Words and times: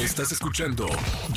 Estás 0.00 0.32
escuchando 0.32 0.86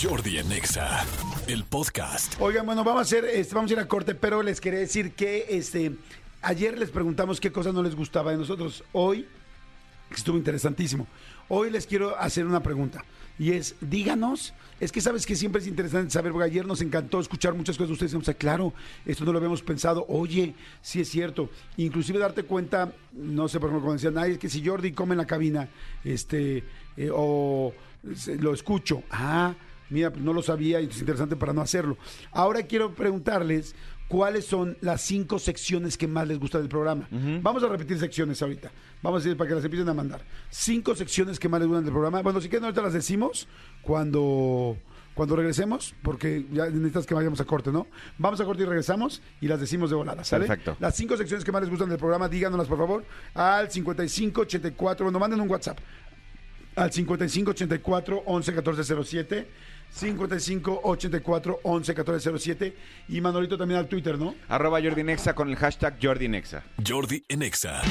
Jordi 0.01 0.37
en 0.37 0.49
Exa, 0.53 1.05
el 1.47 1.65
podcast. 1.65 2.39
Oigan, 2.39 2.65
bueno, 2.65 2.85
vamos 2.85 2.99
a 2.99 3.01
hacer, 3.01 3.25
este, 3.25 3.53
vamos 3.53 3.69
a 3.69 3.73
ir 3.73 3.79
a 3.81 3.89
corte, 3.89 4.15
pero 4.15 4.41
les 4.41 4.61
quería 4.61 4.79
decir 4.79 5.11
que 5.11 5.47
este 5.49 5.97
ayer 6.41 6.79
les 6.79 6.89
preguntamos 6.89 7.41
qué 7.41 7.51
cosas 7.51 7.73
no 7.73 7.83
les 7.83 7.93
gustaba 7.93 8.31
de 8.31 8.37
nosotros. 8.37 8.85
Hoy 8.93 9.27
estuvo 10.15 10.37
interesantísimo. 10.37 11.07
Hoy 11.49 11.71
les 11.71 11.85
quiero 11.85 12.17
hacer 12.17 12.45
una 12.45 12.63
pregunta. 12.63 13.03
Y 13.37 13.51
es, 13.51 13.75
díganos, 13.81 14.53
es 14.79 14.93
que 14.93 15.01
sabes 15.01 15.25
que 15.25 15.35
siempre 15.35 15.61
es 15.61 15.67
interesante 15.67 16.11
saber, 16.11 16.31
porque 16.31 16.45
ayer 16.45 16.65
nos 16.65 16.79
encantó 16.79 17.19
escuchar 17.19 17.55
muchas 17.55 17.75
cosas 17.75 17.89
de 17.89 18.05
ustedes. 18.05 18.25
Sea, 18.25 18.33
claro, 18.33 18.73
esto 19.05 19.25
no 19.25 19.33
lo 19.33 19.39
habíamos 19.39 19.61
pensado. 19.61 20.05
Oye, 20.07 20.55
sí 20.81 21.01
es 21.01 21.09
cierto. 21.09 21.49
Inclusive 21.75 22.17
darte 22.17 22.43
cuenta, 22.43 22.93
no 23.11 23.49
sé, 23.49 23.59
por 23.59 23.71
ejemplo, 23.71 23.87
cuando 23.87 24.01
decían, 24.01 24.17
ay, 24.17 24.33
es 24.33 24.37
que 24.37 24.49
si 24.49 24.65
Jordi 24.65 24.93
come 24.93 25.15
en 25.15 25.17
la 25.17 25.27
cabina, 25.27 25.67
este, 26.05 26.63
eh, 26.95 27.09
o 27.11 27.73
lo 28.39 28.53
escucho. 28.53 29.03
Ah, 29.09 29.55
mira, 29.89 30.11
pues 30.11 30.23
no 30.23 30.33
lo 30.33 30.41
sabía 30.41 30.81
y 30.81 30.85
es 30.85 30.99
interesante 30.99 31.35
para 31.35 31.53
no 31.53 31.61
hacerlo. 31.61 31.97
Ahora 32.31 32.63
quiero 32.63 32.93
preguntarles 32.93 33.75
cuáles 34.07 34.45
son 34.45 34.77
las 34.81 35.01
cinco 35.01 35.39
secciones 35.39 35.97
que 35.97 36.07
más 36.07 36.27
les 36.27 36.39
gusta 36.39 36.59
del 36.59 36.69
programa. 36.69 37.07
Vamos 37.41 37.63
a 37.63 37.67
repetir 37.67 37.97
secciones 37.97 38.41
ahorita. 38.41 38.71
Vamos 39.01 39.21
a 39.21 39.23
decir 39.23 39.37
para 39.37 39.49
que 39.49 39.55
las 39.55 39.65
empiecen 39.65 39.89
a 39.89 39.93
mandar. 39.93 40.21
Cinco 40.49 40.95
secciones 40.95 41.39
que 41.39 41.49
más 41.49 41.59
les 41.59 41.67
gustan 41.67 41.83
del 41.83 41.93
programa. 41.93 42.21
Bueno, 42.21 42.39
si 42.41 42.49
quieren 42.49 42.65
ahorita 42.65 42.81
las 42.81 42.93
decimos 42.93 43.47
cuando 43.81 44.77
cuando 45.13 45.35
regresemos, 45.35 45.93
porque 46.01 46.45
ya 46.51 46.65
necesitas 46.65 47.05
que 47.05 47.13
vayamos 47.13 47.39
a 47.39 47.45
corte, 47.45 47.71
¿no? 47.71 47.85
Vamos 48.17 48.41
a 48.41 48.45
corte 48.45 48.63
y 48.63 48.65
regresamos 48.65 49.21
y 49.41 49.47
las 49.47 49.59
decimos 49.59 49.91
de 49.91 49.95
volada, 49.95 50.23
¿sale? 50.23 50.47
Perfecto. 50.47 50.75
Las 50.79 50.95
cinco 50.95 51.15
secciones 51.17 51.45
que 51.45 51.51
más 51.51 51.61
les 51.61 51.69
gustan 51.69 51.89
del 51.89 51.99
programa, 51.99 52.27
díganoslas 52.27 52.67
por 52.67 52.79
favor 52.79 53.05
al 53.35 53.69
5584, 53.69 55.05
bueno, 55.05 55.19
manden 55.19 55.39
un 55.39 55.49
WhatsApp 55.49 55.79
al 56.75 56.91
5584 56.91 58.23
11 58.25 58.53
14 58.53 58.83
07 59.03 59.47
55 59.91 60.81
84 60.83 61.59
11 61.63 61.93
14 61.95 62.37
07 62.39 62.75
y 63.09 63.21
Manolito 63.21 63.57
también 63.57 63.79
al 63.79 63.87
Twitter, 63.87 64.17
¿no? 64.17 64.33
Arroba 64.49 64.81
Jordi 64.81 65.03
Nexa 65.03 65.35
con 65.35 65.49
el 65.49 65.55
hashtag 65.55 65.97
Jordi 66.01 66.27
Nexa. 66.27 66.63
Jordi 66.87 67.23
en 67.29 67.43
Exa. 67.43 67.81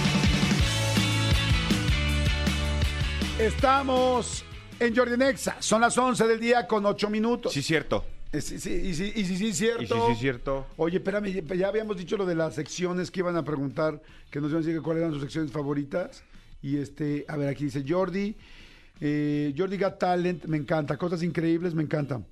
Estamos 3.39 4.45
en 4.79 4.95
Jordi 4.95 5.17
Nexa, 5.17 5.57
son 5.61 5.81
las 5.81 5.97
11 5.97 6.27
del 6.27 6.41
día 6.41 6.67
con 6.67 6.85
8 6.87 7.09
minutos. 7.11 7.53
Sí, 7.53 7.63
cierto. 7.63 8.05
Eh, 8.33 8.41
sí, 8.41 8.59
sí, 8.59 8.71
y 8.73 8.95
sí, 8.95 9.13
y 9.15 9.25
sí, 9.25 9.37
sí, 9.37 9.53
cierto. 9.53 9.83
Y 9.83 9.87
sí, 9.87 10.15
sí, 10.15 10.21
cierto. 10.21 10.67
Oye, 10.77 10.97
espérame, 10.99 11.27
ya- 11.33 11.55
ya 11.55 11.69
habíamos 11.69 11.97
dicho 11.97 12.17
lo 12.17 12.25
de 12.25 12.35
las 12.35 12.55
secciones 12.55 13.11
que 13.11 13.21
iban 13.21 13.37
a 13.37 13.45
preguntar, 13.45 14.01
que 14.31 14.41
nos 14.41 14.51
iban 14.51 14.63
a 14.63 14.67
decir 14.67 14.79
que 14.79 14.83
cuáles 14.83 15.03
eran 15.03 15.13
sus 15.13 15.23
secciones 15.23 15.53
favoritas. 15.53 16.25
Y 16.63 16.77
este, 16.79 17.25
a 17.29 17.37
ver, 17.37 17.49
aquí 17.49 17.65
dice 17.65 17.85
Jordi, 17.87 18.37
eh, 19.01 19.55
Jordi 19.57 19.77
Got 19.79 19.99
Talent, 19.99 20.45
me 20.45 20.57
encanta, 20.57 20.97
cosas 20.97 21.23
increíbles, 21.23 21.75
me 21.75 21.83
encantan. 21.83 22.25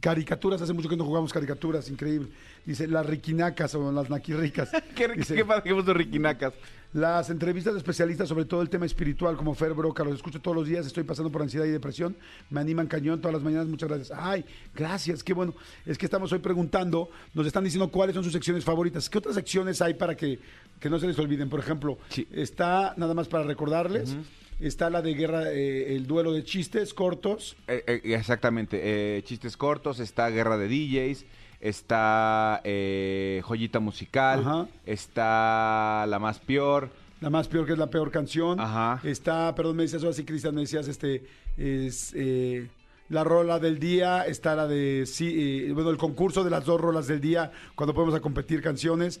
Caricaturas, 0.00 0.60
hace 0.60 0.72
mucho 0.72 0.88
que 0.88 0.96
no 0.96 1.04
jugamos 1.04 1.32
caricaturas, 1.32 1.88
increíble. 1.88 2.28
Dice 2.66 2.88
las 2.88 3.06
riquinacas 3.06 3.74
o 3.76 3.92
las 3.92 4.10
naquirricas. 4.10 4.70
¿Qué, 4.96 5.08
Dice, 5.08 5.34
qué 5.36 5.44
padre 5.44 5.62
que 5.62 5.72
puso 5.74 5.94
Riquinacas. 5.94 6.52
las 6.94 7.30
entrevistas 7.30 7.74
de 7.74 7.78
especialistas 7.78 8.28
sobre 8.28 8.44
todo 8.44 8.60
el 8.60 8.68
tema 8.68 8.86
espiritual, 8.86 9.36
como 9.36 9.54
Fer 9.54 9.72
Broca, 9.72 10.02
los 10.02 10.16
escucho 10.16 10.40
todos 10.40 10.56
los 10.56 10.66
días, 10.66 10.84
estoy 10.84 11.04
pasando 11.04 11.30
por 11.30 11.42
ansiedad 11.42 11.64
y 11.64 11.70
depresión, 11.70 12.16
me 12.50 12.60
animan 12.60 12.88
cañón 12.88 13.20
todas 13.20 13.34
las 13.34 13.42
mañanas, 13.44 13.68
muchas 13.68 13.88
gracias. 13.88 14.18
Ay, 14.20 14.44
gracias, 14.74 15.22
qué 15.22 15.32
bueno. 15.32 15.54
Es 15.84 15.96
que 15.96 16.06
estamos 16.06 16.32
hoy 16.32 16.40
preguntando, 16.40 17.08
nos 17.34 17.46
están 17.46 17.62
diciendo 17.62 17.88
cuáles 17.90 18.14
son 18.14 18.24
sus 18.24 18.32
secciones 18.32 18.64
favoritas. 18.64 19.08
¿Qué 19.08 19.18
otras 19.18 19.36
secciones 19.36 19.80
hay 19.80 19.94
para 19.94 20.16
que, 20.16 20.40
que 20.80 20.90
no 20.90 20.98
se 20.98 21.06
les 21.06 21.18
olviden? 21.20 21.48
Por 21.48 21.60
ejemplo, 21.60 21.98
Sí. 22.08 22.26
está, 22.32 22.94
nada 22.96 23.14
más 23.14 23.28
para 23.28 23.44
recordarles, 23.44 24.16
está 24.58 24.90
la 24.90 25.02
de 25.02 25.14
guerra, 25.14 25.52
eh, 25.52 25.94
el 25.94 26.06
duelo 26.08 26.32
de 26.32 26.42
chistes 26.42 26.92
cortos. 26.94 27.56
Eh, 27.68 27.84
eh, 27.86 28.00
exactamente. 28.14 28.80
eh, 28.82 29.22
chistes 29.22 29.56
cortos, 29.56 30.00
está 30.00 30.28
Guerra 30.30 30.56
de 30.58 30.66
DJs, 30.66 31.24
está 31.68 32.60
eh, 32.64 33.42
Joyita 33.44 33.80
Musical, 33.80 34.40
Ajá. 34.40 34.68
está 34.84 36.06
La 36.08 36.18
Más 36.18 36.38
Peor. 36.38 36.90
La 37.20 37.30
más 37.30 37.48
peor 37.48 37.64
que 37.64 37.72
es 37.72 37.78
la 37.78 37.88
peor 37.88 38.10
canción. 38.10 38.60
Ajá. 38.60 39.00
Está, 39.02 39.54
perdón, 39.54 39.76
me 39.76 39.84
decías 39.84 40.02
ahora 40.02 40.14
sí, 40.14 40.24
Cristian, 40.24 40.54
me 40.54 40.60
decías, 40.60 40.86
este, 40.86 41.24
es 41.56 42.12
eh, 42.14 42.68
la 43.08 43.24
rola 43.24 43.58
del 43.58 43.78
día, 43.78 44.26
está 44.26 44.54
la 44.54 44.66
de, 44.66 45.04
sí, 45.06 45.64
eh, 45.66 45.72
bueno, 45.72 45.88
el 45.88 45.96
concurso 45.96 46.44
de 46.44 46.50
las 46.50 46.66
dos 46.66 46.78
rolas 46.78 47.06
del 47.06 47.22
día, 47.22 47.52
cuando 47.74 47.94
podemos 47.94 48.14
a 48.14 48.20
competir 48.20 48.62
canciones. 48.62 49.20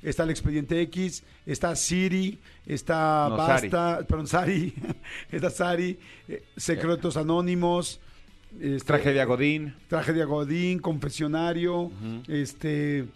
Está 0.00 0.22
el 0.22 0.30
Expediente 0.30 0.80
X, 0.82 1.24
está 1.44 1.74
Siri, 1.74 2.38
está 2.64 3.26
No, 3.28 3.36
Basta, 3.36 3.98
perdón, 4.08 4.28
Sari, 4.28 4.72
está 5.30 5.50
Sari, 5.50 5.98
eh, 6.28 6.44
Secretos 6.56 7.16
Anónimos. 7.16 8.00
Este, 8.60 8.86
Tragedia 8.86 9.24
Godín. 9.24 9.74
Tragedia 9.88 10.24
Godín, 10.24 10.78
Confesionario, 10.78 11.90
este 12.28 13.06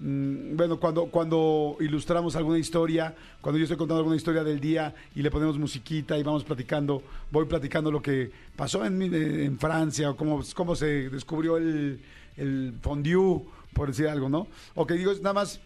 mm, 0.00 0.56
bueno, 0.56 0.78
cuando, 0.80 1.06
cuando 1.06 1.76
ilustramos 1.80 2.34
alguna 2.36 2.58
historia, 2.58 3.14
cuando 3.40 3.58
yo 3.58 3.64
estoy 3.64 3.76
contando 3.76 3.98
alguna 4.00 4.16
historia 4.16 4.42
del 4.44 4.60
día 4.60 4.94
y 5.14 5.22
le 5.22 5.30
ponemos 5.30 5.58
musiquita 5.58 6.18
y 6.18 6.22
vamos 6.22 6.44
platicando, 6.44 7.02
voy 7.30 7.44
platicando 7.46 7.90
lo 7.90 8.02
que 8.02 8.30
pasó 8.56 8.84
en, 8.84 8.98
mi- 8.98 9.06
en 9.14 9.58
Francia 9.58 10.10
o 10.10 10.16
cómo, 10.16 10.42
cómo 10.54 10.74
se 10.74 11.08
descubrió 11.10 11.56
el, 11.56 12.00
el 12.36 12.74
fondue, 12.82 13.42
por 13.72 13.88
decir 13.88 14.08
algo, 14.08 14.28
¿no? 14.28 14.48
O 14.74 14.86
que 14.86 14.94
digo, 14.94 15.12
es 15.12 15.22
nada 15.22 15.34
más 15.34 15.60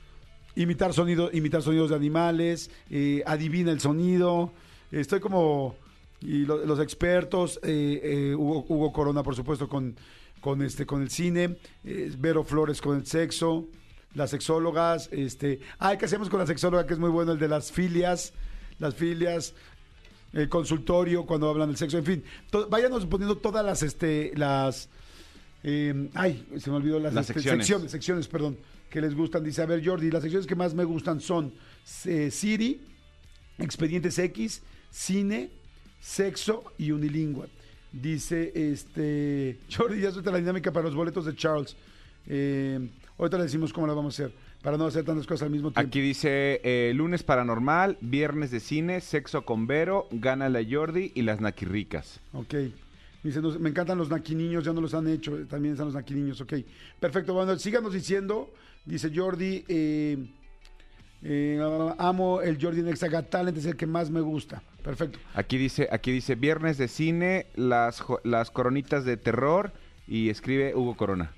imitar 0.54 0.92
sonidos, 0.92 1.34
imitar 1.34 1.62
sonidos 1.62 1.90
de 1.90 1.96
animales, 1.96 2.70
eh, 2.90 3.22
adivina 3.26 3.72
el 3.72 3.80
sonido. 3.80 4.52
Estoy 4.92 5.20
como 5.20 5.74
y 6.20 6.44
lo- 6.46 6.64
los 6.64 6.80
expertos, 6.80 7.58
eh, 7.62 8.00
eh, 8.02 8.34
Hugo, 8.34 8.64
Hugo 8.68 8.92
Corona, 8.92 9.22
por 9.22 9.34
supuesto, 9.36 9.68
con, 9.68 9.96
con 10.40 10.62
este, 10.62 10.86
con 10.86 11.02
el 11.02 11.10
cine, 11.10 11.56
eh, 11.84 12.12
Vero 12.18 12.42
Flores 12.44 12.80
con 12.80 12.96
el 12.96 13.06
sexo, 13.06 13.66
las 14.14 14.30
sexólogas, 14.30 15.08
este, 15.12 15.60
ay, 15.78 15.98
¿qué 15.98 16.06
hacemos 16.06 16.28
con 16.30 16.40
la 16.40 16.46
sexóloga? 16.46 16.86
Que 16.86 16.94
es 16.94 16.98
muy 16.98 17.10
bueno, 17.10 17.32
el 17.32 17.38
de 17.38 17.48
las 17.48 17.70
filias, 17.70 18.32
las 18.78 18.94
filias, 18.94 19.54
el 20.32 20.48
consultorio 20.48 21.26
cuando 21.26 21.48
hablan 21.50 21.68
del 21.68 21.76
sexo, 21.76 21.98
en 21.98 22.04
fin, 22.04 22.24
to- 22.50 22.68
váyanos 22.68 23.04
poniendo 23.06 23.36
todas 23.36 23.64
las, 23.64 23.82
este, 23.82 24.32
las, 24.36 24.88
eh, 25.62 26.08
ay, 26.14 26.46
se 26.58 26.70
me 26.70 26.76
olvidó 26.76 26.98
las, 26.98 27.12
Las 27.14 27.24
este, 27.28 27.34
secciones. 27.40 27.66
secciones, 27.66 27.90
secciones, 27.92 28.28
perdón, 28.28 28.56
que 28.90 29.00
les 29.00 29.14
gustan. 29.14 29.42
Dice, 29.44 29.62
a 29.62 29.66
ver, 29.66 29.84
Jordi, 29.86 30.10
las 30.10 30.22
secciones 30.22 30.46
que 30.46 30.54
más 30.54 30.72
me 30.74 30.84
gustan 30.84 31.20
son 31.20 31.52
eh, 32.04 32.30
Siri, 32.30 32.80
Expedientes 33.58 34.18
X, 34.18 34.62
Cine, 34.90 35.50
Sexo 36.00 36.64
y 36.78 36.90
Unilingüe. 36.90 37.46
Dice, 37.92 38.52
este, 38.54 39.58
Jordi, 39.74 40.00
ya 40.00 40.10
suelta 40.10 40.30
la 40.30 40.38
dinámica 40.38 40.72
para 40.72 40.86
los 40.86 40.94
boletos 40.94 41.24
de 41.24 41.34
Charles. 41.34 41.76
Eh, 42.26 42.88
ahorita 43.18 43.38
le 43.38 43.44
decimos 43.44 43.72
cómo 43.72 43.86
la 43.86 43.94
vamos 43.94 44.18
a 44.18 44.24
hacer, 44.24 44.34
para 44.62 44.76
no 44.76 44.86
hacer 44.86 45.04
tantas 45.04 45.26
cosas 45.26 45.42
al 45.46 45.50
mismo 45.50 45.70
tiempo. 45.70 45.88
Aquí 45.88 46.00
dice 46.00 46.60
eh, 46.64 46.92
lunes 46.94 47.22
paranormal, 47.22 47.96
viernes 48.00 48.50
de 48.50 48.60
cine, 48.60 49.00
sexo 49.00 49.44
con 49.44 49.66
Vero, 49.66 50.08
gana 50.10 50.48
la 50.48 50.60
Jordi 50.68 51.12
y 51.14 51.22
las 51.22 51.40
naquirricas. 51.40 52.20
Ok. 52.32 52.54
Dice, 53.22 53.40
nos- 53.40 53.58
me 53.58 53.70
encantan 53.70 53.98
los 53.98 54.08
naquiniños, 54.10 54.64
ya 54.64 54.72
no 54.72 54.80
los 54.80 54.94
han 54.94 55.08
hecho, 55.08 55.36
también 55.48 55.72
están 55.72 55.86
los 55.86 55.94
naquiniños, 55.94 56.40
ok. 56.40 56.54
Perfecto, 57.00 57.32
bueno, 57.34 57.58
síganos 57.58 57.92
diciendo, 57.92 58.50
dice 58.84 59.10
Jordi, 59.14 59.64
eh, 59.68 60.26
eh, 61.22 61.94
amo 61.98 62.40
el 62.40 62.60
Jordi 62.60 62.82
Nexa 62.82 63.08
Got 63.08 63.30
Talent, 63.30 63.56
es 63.58 63.66
el 63.66 63.76
que 63.76 63.86
más 63.86 64.10
me 64.10 64.20
gusta. 64.20 64.62
Perfecto. 64.86 65.18
Aquí 65.34 65.58
dice, 65.58 65.88
aquí 65.90 66.12
dice 66.12 66.36
viernes 66.36 66.78
de 66.78 66.86
cine, 66.88 67.46
las, 67.56 68.00
jo- 68.00 68.20
las 68.24 68.50
coronitas 68.52 69.04
de 69.04 69.16
terror 69.16 69.72
y 70.06 70.30
escribe 70.30 70.74
Hugo 70.76 70.96
Corona. 70.96 71.32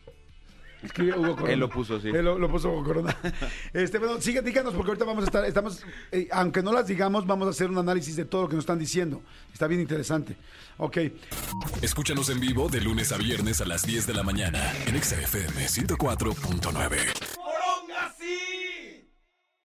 Escribe 0.82 1.18
Hugo 1.18 1.34
Corona. 1.34 1.52
Él 1.54 1.58
lo 1.58 1.70
puso, 1.70 1.98
sí. 1.98 2.08
Él 2.10 2.24
lo, 2.26 2.38
lo 2.38 2.48
puso 2.50 2.70
Hugo 2.70 2.84
Corona. 2.84 3.16
Este, 3.72 3.98
bueno, 3.98 4.20
sigue, 4.20 4.42
díganos, 4.42 4.74
porque 4.74 4.90
ahorita 4.90 5.06
vamos 5.06 5.24
a 5.24 5.26
estar, 5.26 5.44
estamos, 5.46 5.82
eh, 6.12 6.28
aunque 6.30 6.62
no 6.62 6.72
las 6.72 6.86
digamos, 6.86 7.26
vamos 7.26 7.46
a 7.48 7.50
hacer 7.52 7.70
un 7.70 7.78
análisis 7.78 8.14
de 8.16 8.26
todo 8.26 8.42
lo 8.42 8.48
que 8.50 8.54
nos 8.56 8.64
están 8.64 8.78
diciendo. 8.78 9.22
Está 9.52 9.66
bien 9.66 9.80
interesante. 9.80 10.36
Ok. 10.76 10.98
Escúchanos 11.82 12.28
en 12.28 12.40
vivo 12.40 12.68
de 12.68 12.82
lunes 12.82 13.10
a 13.12 13.16
viernes 13.16 13.60
a 13.62 13.64
las 13.64 13.82
10 13.86 14.06
de 14.06 14.12
la 14.14 14.22
mañana 14.22 14.72
en 14.86 14.94
Exa 14.94 15.18
FM 15.20 15.66
104.9. 15.66 17.37